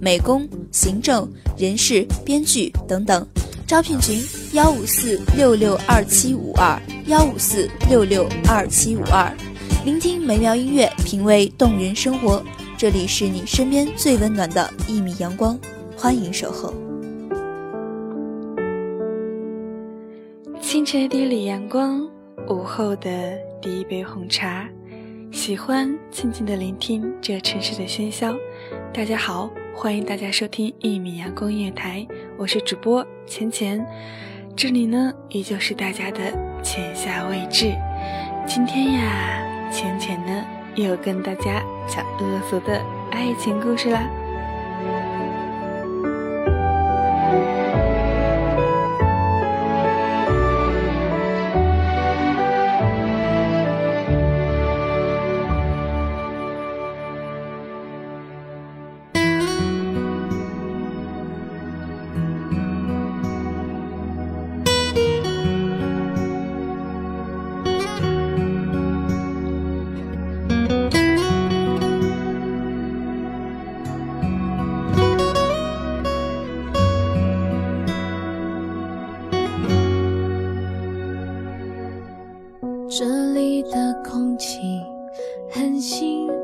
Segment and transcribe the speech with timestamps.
[0.00, 3.26] 美工、行政、人事、编剧等等。
[3.66, 9.30] 招聘群：幺五四六六二七五二幺五四六六二七五二。
[9.84, 12.42] 聆听美妙音乐，品味动人生活。
[12.76, 15.58] 这里是你身边最温暖的一米阳光，
[15.96, 16.72] 欢迎守候。
[20.60, 22.08] 清晨第一缕阳光，
[22.48, 24.68] 午后的第一杯红茶，
[25.32, 28.34] 喜欢静静的聆听这城市的喧嚣。
[28.94, 29.50] 大家好，
[29.80, 32.04] 欢迎大家收听一米阳光音乐台，
[32.36, 33.86] 我是主播浅浅，
[34.56, 36.32] 这里呢依旧是大家的
[36.64, 37.72] 浅夏未至。
[38.44, 44.10] 今天呀，浅浅呢又跟大家讲恶俗的爱情故事啦。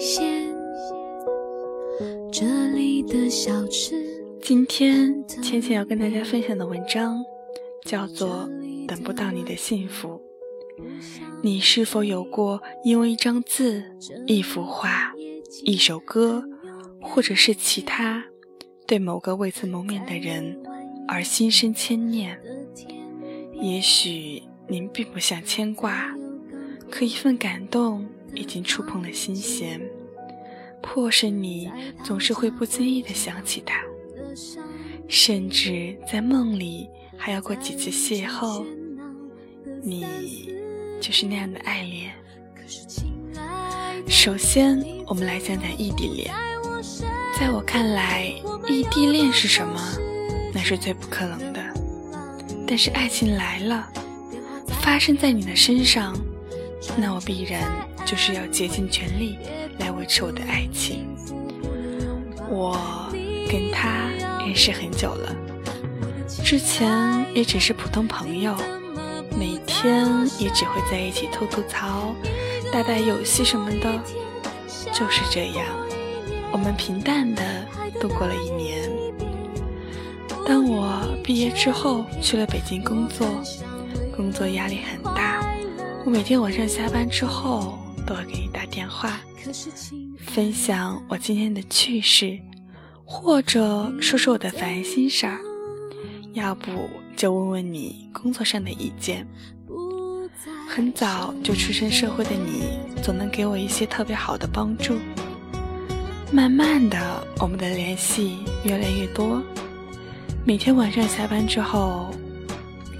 [0.00, 0.50] 鲜，
[2.32, 4.02] 这里的小吃
[4.40, 7.22] 今天浅浅要跟大家分享的文章
[7.84, 8.48] 叫做
[8.86, 10.18] 《等不到你的幸福》。
[11.42, 13.84] 你是否有过因为一张字、
[14.26, 15.12] 一幅画、
[15.64, 16.42] 一首歌，
[17.02, 18.24] 或者是其他，
[18.86, 20.62] 对某个未曾谋面的人
[21.06, 22.40] 而心生牵念？
[23.60, 26.16] 也许您并不想牵挂，
[26.90, 29.80] 可一份感动已经触碰了心弦，
[30.82, 31.70] 迫使你
[32.04, 33.82] 总是会不经意的想起他，
[35.08, 38.64] 甚至在梦里还要过几次邂逅。
[39.82, 40.04] 你
[41.00, 42.12] 就是那样的爱恋。
[44.08, 46.34] 首先，我们来讲讲异地恋。
[47.38, 48.32] 在我看来，
[48.68, 49.80] 异地恋是什么？
[50.52, 51.62] 那是最不可能的。
[52.66, 53.90] 但是爱情来了，
[54.82, 56.14] 发生在你的身上，
[56.96, 59.38] 那我必然就是要竭尽全力
[59.78, 61.06] 来维持我的爱情。
[62.48, 62.76] 我
[63.48, 64.08] 跟他
[64.44, 65.36] 认识很久了，
[66.42, 68.52] 之前也只是普通朋友，
[69.38, 70.08] 每天
[70.40, 72.12] 也只会在一起吐吐槽、
[72.72, 74.02] 打打游戏什么的。
[74.92, 75.64] 就是这样，
[76.50, 77.64] 我们平淡的
[78.00, 78.90] 度过了一年。
[80.44, 83.24] 当我毕业之后去了北京工作，
[84.16, 85.40] 工作压力很大。
[86.04, 87.78] 我每天晚上下班之后
[88.10, 89.20] 都会给你打电话，
[90.18, 92.36] 分享我今天的趣事，
[93.04, 95.38] 或者说说我的烦心事儿，
[96.32, 99.24] 要不就问问你工作上的意见。
[100.68, 104.98] 很早就出身社会的你，总能给我一些特别好的帮助。
[106.32, 109.40] 慢慢的，我们的联系越来越多。
[110.44, 112.12] 每天晚上下班之后，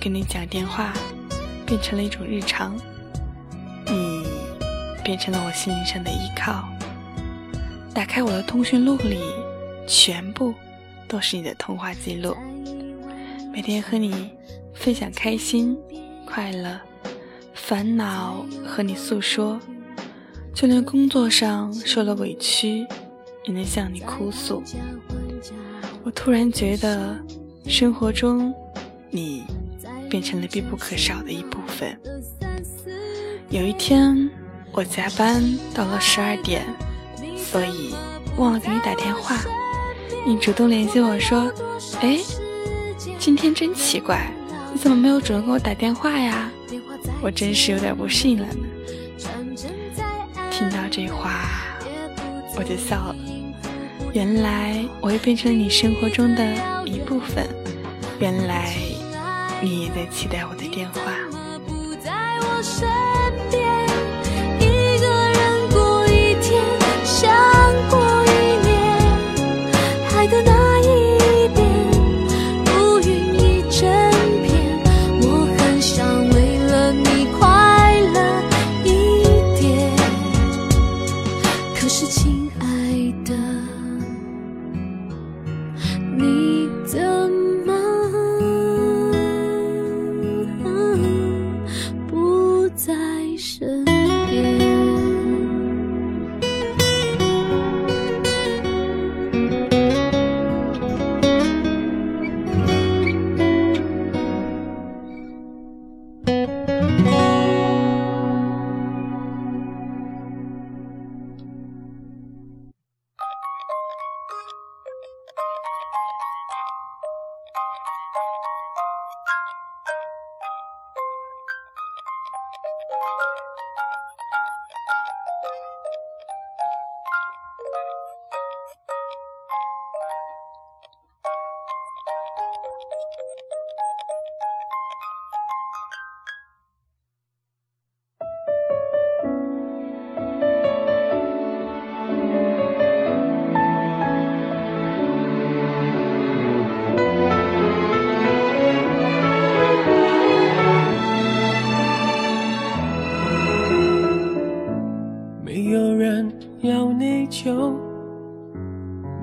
[0.00, 0.92] 跟你讲电话，
[1.66, 2.78] 变成了一种日常。
[5.10, 6.68] 变成了我心灵上的依靠。
[7.92, 9.18] 打开我的通讯录里，
[9.84, 10.54] 全部
[11.08, 12.36] 都是你的通话记录。
[13.52, 14.30] 每天和你
[14.72, 15.76] 分享开心、
[16.24, 16.80] 快乐、
[17.52, 19.60] 烦恼，和你诉说。
[20.54, 22.86] 就连工作上受了委屈，
[23.46, 24.62] 也能向你哭诉。
[26.04, 27.18] 我突然觉得，
[27.66, 28.54] 生活中
[29.10, 29.42] 你
[30.08, 32.00] 变成了必不可少的一部分。
[33.48, 34.30] 有一天，
[34.72, 35.42] 我加班
[35.74, 36.64] 到了十二点，
[37.36, 37.94] 所以
[38.36, 39.36] 忘了给你打电话。
[40.26, 41.52] 你主动联系我说
[42.00, 42.18] ：“哎，
[43.18, 44.32] 今天真奇怪，
[44.72, 46.50] 你怎么没有主动给我打电话呀？”
[47.22, 48.54] 我真是有点不适应了呢。
[50.50, 51.42] 听到这话，
[52.56, 53.16] 我就笑了。
[54.12, 57.46] 原来我也变成了你生活中的一部分。
[58.18, 58.74] 原来
[59.62, 61.09] 你也在期待我的电话。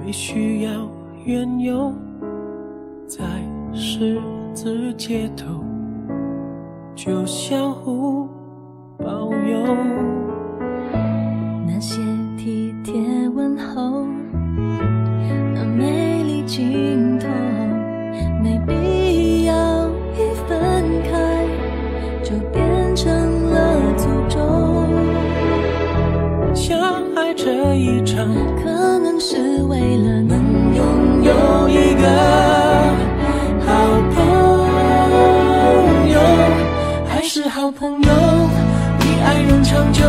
[0.08, 0.72] 你需要
[1.26, 1.92] 缘由，
[3.06, 3.26] 在
[3.74, 4.18] 十
[4.54, 5.62] 字街头
[6.96, 8.26] 就相互
[8.98, 9.76] 保佑。
[27.68, 28.26] 这一场。
[28.64, 32.08] 可能是为了能拥有一个
[33.66, 33.74] 好
[34.16, 34.16] 朋
[36.10, 36.18] 友，
[37.10, 38.10] 还是好朋友，
[39.00, 40.06] 比爱人长久，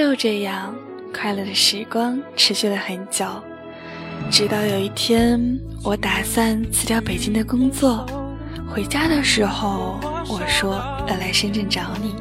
[0.00, 0.74] 就这样，
[1.14, 3.26] 快乐的时光持续了很久，
[4.30, 5.38] 直到有一天，
[5.84, 8.06] 我打算辞掉北京的工作，
[8.66, 12.14] 回家的时候，我说要来深圳找你。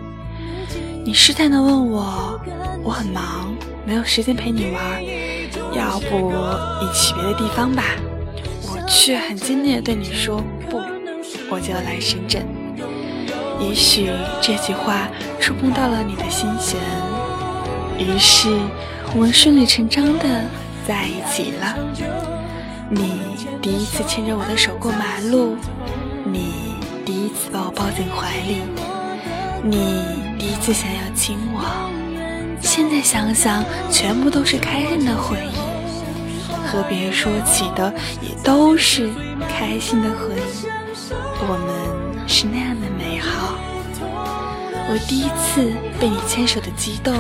[1.05, 2.38] 你试探的问我，
[2.83, 3.55] 我很忙，
[3.86, 5.01] 没有时间陪你玩，
[5.74, 6.33] 要不
[6.83, 7.83] 一起别的地方吧？
[8.62, 10.81] 我却很坚定的对你说不，
[11.50, 12.45] 我就要来深圳。
[13.62, 14.09] 也许
[14.41, 15.07] 这句话
[15.39, 16.77] 触碰到了你的心弦，
[18.00, 18.50] 于是
[19.13, 20.46] 我们顺理成章的
[20.88, 21.75] 在一起了。
[22.89, 23.20] 你
[23.62, 25.56] 第一次牵着我的手过马路，
[26.24, 26.75] 你
[27.06, 28.62] 第一次把我抱进怀里，
[29.63, 30.20] 你。
[30.39, 31.62] 第一次想要亲我，
[32.62, 35.58] 现在想想，全部都是开心的回忆，
[36.65, 39.10] 和别人说起的也都是
[39.50, 40.65] 开心的回忆。
[41.41, 43.56] 我们是那样的美好。
[44.89, 47.13] 我第一次被你牵手的激动，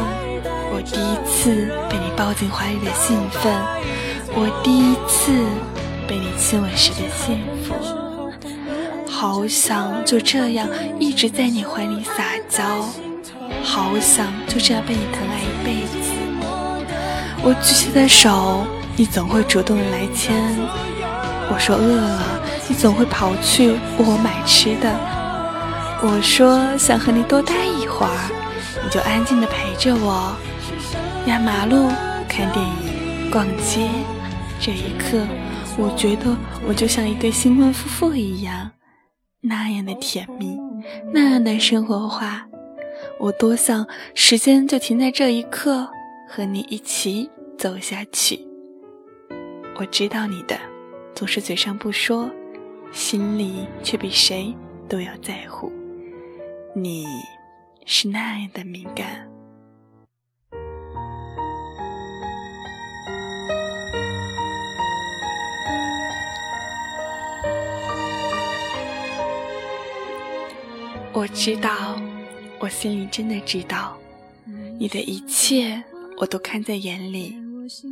[0.79, 3.51] 我第一次被你抱进怀里的兴奋，
[4.33, 5.33] 我第一次
[6.07, 7.75] 被你亲吻时的幸福。
[9.11, 10.65] 好想就这样
[10.97, 12.63] 一直在你怀里撒娇。
[13.61, 15.97] 好想就这样被你疼爱一辈子。
[17.43, 20.33] 我举起的手，你总会主动的来牵。
[21.51, 24.89] 我说饿了，你总会跑去为我买吃的。
[26.01, 28.31] 我说想和你多待一会儿，
[28.81, 30.33] 你就安静的陪着我。
[31.27, 31.87] 压马路、
[32.27, 33.89] 看电影、逛街，
[34.59, 35.27] 这一刻，
[35.77, 36.35] 我觉得
[36.67, 38.71] 我就像一对新婚夫妇一样，
[39.41, 40.57] 那样的甜蜜，
[41.13, 42.47] 那样的生活化。
[43.19, 43.85] 我多想
[44.15, 45.87] 时间就停在这一刻，
[46.27, 48.39] 和你一起走下去。
[49.75, 50.57] 我知道你的，
[51.13, 52.29] 总是嘴上不说，
[52.91, 54.55] 心里却比谁
[54.87, 55.71] 都要在乎。
[56.73, 57.05] 你
[57.85, 59.28] 是那样的敏感。
[71.19, 72.01] 我知道，
[72.59, 73.97] 我心里真的知道，
[74.79, 75.83] 你的一切
[76.15, 77.35] 我都看在眼里，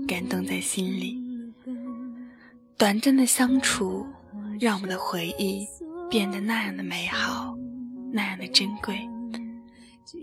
[0.07, 1.19] 感动在心里。
[2.77, 4.07] 短暂的相处，
[4.61, 5.67] 让我们的回忆
[6.09, 7.53] 变得那样的美好，
[8.13, 8.97] 那样的珍贵。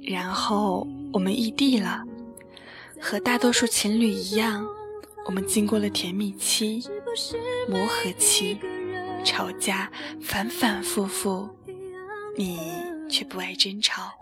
[0.02, 2.02] 然后我们异地了，
[2.99, 4.66] 和大多数情侣一样，
[5.26, 6.82] 我们经过了甜蜜期、
[7.68, 8.58] 磨合期、
[9.23, 9.92] 吵架，
[10.23, 11.46] 反反复复，
[12.34, 12.93] 你。
[13.14, 14.12] 却不爱争吵，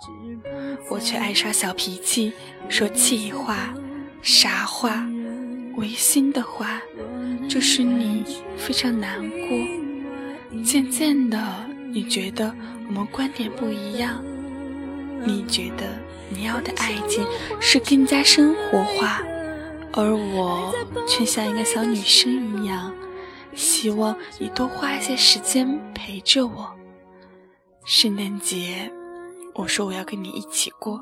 [0.90, 2.30] 我却爱耍小脾气，
[2.68, 3.72] 说气话、
[4.20, 5.08] 傻话、
[5.76, 6.78] 违心的话，
[7.48, 8.22] 这使你
[8.58, 10.62] 非常难过。
[10.62, 11.42] 渐渐的，
[11.90, 12.54] 你觉得
[12.86, 14.22] 我们观点不一样，
[15.24, 15.86] 你觉得
[16.28, 17.26] 你要的爱情
[17.58, 19.22] 是更加生活化，
[19.94, 20.74] 而我
[21.08, 22.92] 却像一个小女生一样，
[23.54, 26.70] 希望你多花一些时间陪着我。
[27.84, 28.90] 圣诞节，
[29.54, 31.00] 我说我要跟你一起过，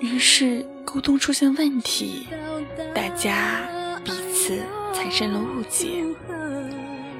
[0.00, 2.26] 于是沟通出现问题，
[2.92, 3.68] 大家
[4.04, 4.60] 彼此
[4.92, 6.04] 产生了误解，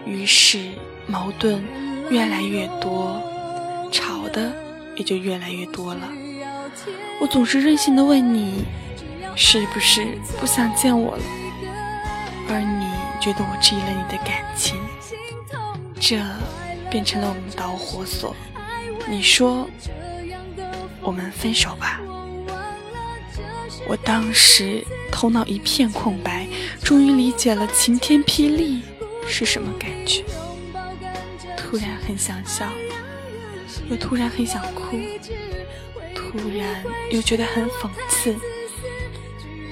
[0.05, 0.73] 于是
[1.07, 1.65] 矛盾
[2.11, 3.23] 越来越多，
[3.93, 4.53] 吵的
[4.97, 6.09] 也就越来越多了。
[7.21, 8.65] 我总是任性的问你，
[9.37, 11.23] 是不是不想见我了？
[12.49, 12.87] 而你
[13.21, 14.77] 觉得我质疑了你的感情，
[16.00, 16.21] 这
[16.90, 18.35] 变成了我们的导火索。
[19.09, 19.68] 你说，
[21.00, 22.00] 我们分手吧。
[23.87, 26.47] 我当时头脑一片空白，
[26.83, 28.83] 终于理解了晴天霹雳
[29.26, 30.23] 是什么感觉。
[31.57, 32.66] 突然很想笑，
[33.88, 34.99] 又突然很想哭，
[36.14, 38.35] 突然又觉得很讽刺，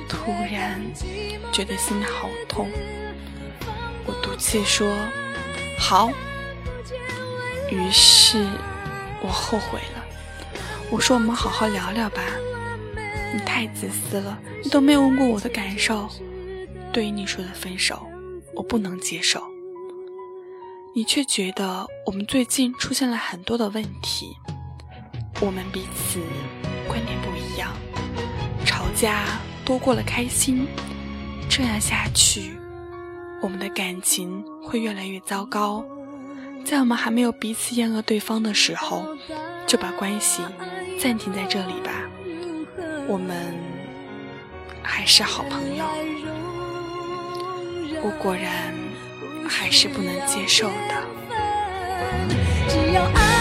[0.08, 0.80] 突然
[1.52, 2.70] 觉得心好痛。
[4.06, 4.96] 我赌气说
[5.78, 6.11] ：“好。”
[7.70, 8.46] 于是。
[9.23, 10.04] 我后悔了，
[10.90, 12.23] 我说我们好好聊聊吧。
[13.32, 16.06] 你太自私了，你都没有问过我的感受。
[16.92, 18.06] 对于你说的分手，
[18.54, 19.42] 我不能接受。
[20.94, 24.37] 你却觉得我们最近出现了很多的问题，
[25.40, 26.20] 我们彼此
[26.87, 27.73] 观点不一样，
[28.66, 29.25] 吵架
[29.64, 30.68] 多过了开心，
[31.49, 32.52] 这样下去，
[33.42, 35.82] 我们的感情会越来越糟糕。
[36.66, 39.06] 在我们还没有彼此厌恶对方的时候，
[39.68, 40.42] 就把关系
[41.00, 41.92] 暂停在这里吧。
[43.06, 43.54] 我们
[44.82, 45.85] 还是好朋友，
[48.02, 48.75] 我果然
[49.49, 51.06] 还是不能接受的。
[52.68, 53.36] 只要爱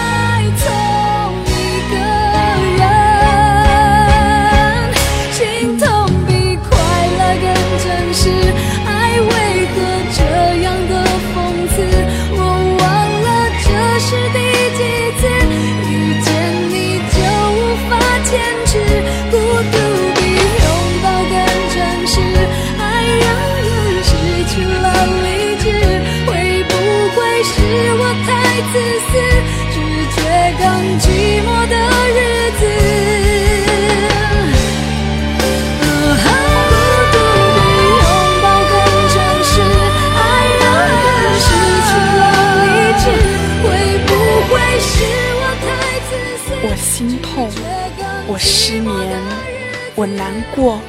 [49.96, 50.82] 我难过，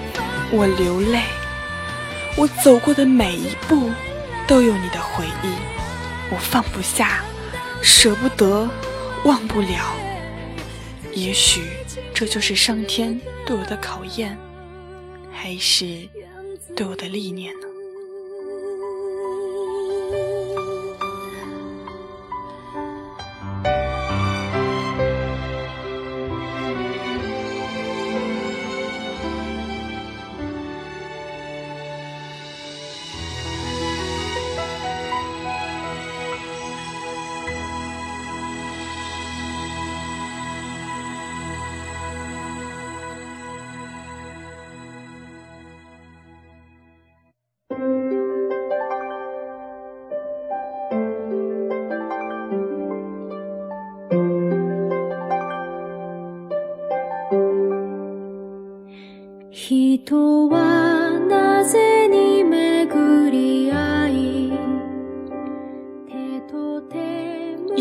[0.50, 1.22] 我流泪，
[2.36, 3.90] 我走过的每一步
[4.48, 5.48] 都有你的回忆，
[6.30, 7.25] 我放不下，
[7.80, 8.68] 舍不得，
[9.25, 9.94] 忘不了。
[11.14, 11.62] 也许
[12.12, 14.36] 这就是上天对我的考验，
[15.32, 16.08] 还是
[16.75, 17.66] 对我的历练呢？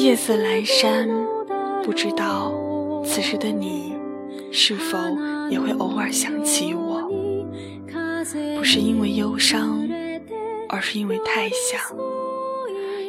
[0.06, 1.10] 夜色阑珊，
[1.84, 2.54] 不知道
[3.04, 3.96] 此时的你
[4.52, 5.00] 是否
[5.50, 7.10] 也会偶尔想起我？
[8.56, 9.90] 不是因为忧伤，
[10.70, 11.82] 而是因为太想，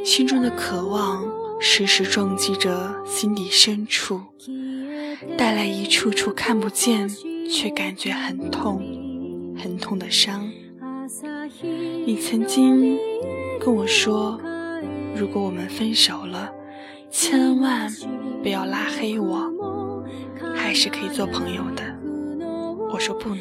[0.07, 1.23] 心中的渴望
[1.61, 4.23] 时时撞击着心底深处，
[5.37, 7.07] 带来一处处看不见
[7.51, 8.83] 却感觉很痛、
[9.63, 10.51] 很痛的伤。
[12.07, 12.99] 你曾经
[13.61, 14.41] 跟我说，
[15.15, 16.51] 如果我们分手了，
[17.19, 17.91] 千万
[18.43, 19.51] 不要拉黑我，
[20.55, 21.83] 还是可以做朋友的。
[22.93, 23.39] 我说不能，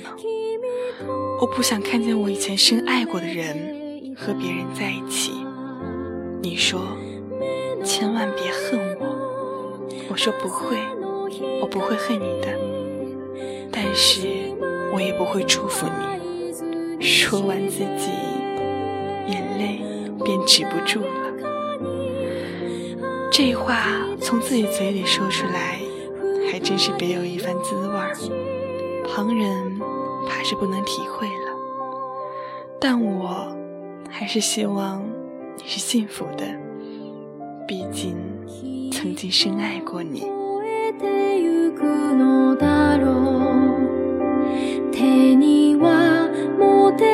[1.42, 5.34] 我不想看见我以前深爱过的人和别人在一起。
[6.42, 6.80] 你说
[7.84, 9.78] 千万别恨我，
[10.10, 10.78] 我说不会，
[11.60, 12.58] 我不会恨你的，
[13.74, 14.22] 但是
[14.94, 17.04] 我也不会祝福你。
[17.06, 18.10] 说完自己，
[19.28, 19.82] 眼泪
[20.24, 21.25] 便止不住了。
[23.35, 23.85] 这话
[24.21, 25.79] 从自己嘴里说出来，
[26.51, 28.13] 还真是别有一番滋味儿。
[29.07, 29.81] 旁人
[30.29, 31.57] 怕是不能体会了，
[32.81, 33.57] 但我
[34.09, 35.03] 还是希望
[35.57, 36.45] 你是幸福的，
[37.67, 38.17] 毕竟
[38.93, 40.27] 曾经深爱过你。
[44.93, 46.29] 手には
[46.59, 47.14] 持て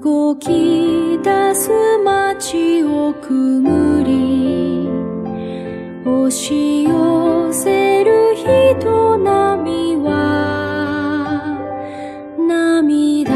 [0.00, 1.70] 動き出す
[2.02, 4.88] 街をくぐり
[6.02, 11.58] 押し寄せる人波は
[12.38, 13.34] 涙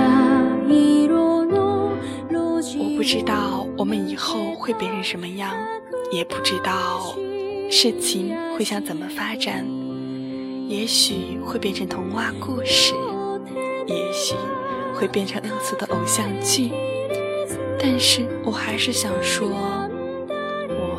[0.66, 1.92] 色の
[2.30, 5.50] 路地我不知道我们以后会变成什么样，
[6.10, 7.14] 也不知道
[7.70, 9.66] 事情会向怎么发展。
[10.70, 12.94] 也许会变成童话故事，
[13.86, 14.34] 也许
[14.95, 16.71] 会变成恶俗的偶像剧，
[17.79, 19.47] 但是我还是想说，
[20.69, 20.97] 我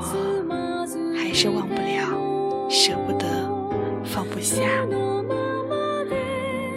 [1.17, 3.27] 还是忘不了，舍不得，
[4.05, 4.63] 放不下。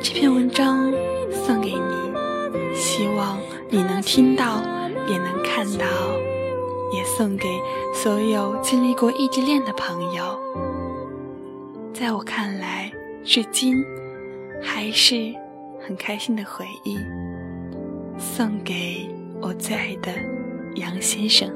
[0.01, 0.91] 这篇文章
[1.45, 3.37] 送给你，希望
[3.69, 4.61] 你能听到，
[5.07, 5.85] 也能看到，
[6.93, 7.47] 也送给
[7.93, 10.39] 所有经历过异地恋的朋友。
[11.93, 12.89] 在我看来，
[13.25, 13.83] 至今
[14.61, 15.33] 还是
[15.89, 16.99] 很开心的回忆，
[18.19, 19.09] 送给
[19.41, 20.11] 我最爱的
[20.75, 21.49] 杨先生。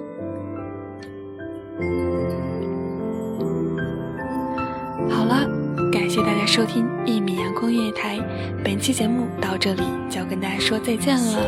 [5.08, 5.48] 好了，
[5.92, 8.18] 感谢大家收听一米阳光音乐台，
[8.64, 11.40] 本期节目到这里就要跟大家说再见了。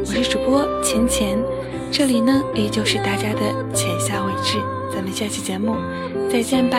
[0.00, 1.38] 我是主播浅浅，
[1.90, 4.58] 这里呢依旧是大家的浅夏未知，
[4.92, 5.74] 咱们下期节目
[6.30, 6.78] 再见吧。